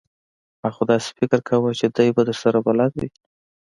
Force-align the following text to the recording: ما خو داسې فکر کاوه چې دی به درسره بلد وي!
ما 0.61 0.69
خو 0.75 0.83
داسې 0.91 1.09
فکر 1.19 1.39
کاوه 1.49 1.71
چې 1.79 1.85
دی 1.95 2.09
به 2.15 2.21
درسره 2.29 2.57
بلد 2.67 2.91
وي! 2.99 3.09